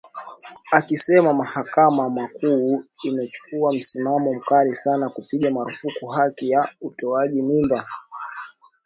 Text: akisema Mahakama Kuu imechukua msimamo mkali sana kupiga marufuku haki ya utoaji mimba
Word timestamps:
akisema 0.71 1.33
Mahakama 1.33 2.27
Kuu 2.27 2.83
imechukua 3.03 3.73
msimamo 3.73 4.31
mkali 4.31 4.75
sana 4.75 5.09
kupiga 5.09 5.51
marufuku 5.51 6.07
haki 6.07 6.49
ya 6.49 6.69
utoaji 6.81 7.41
mimba 7.41 7.85